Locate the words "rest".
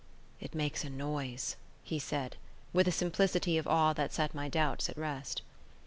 4.97-5.43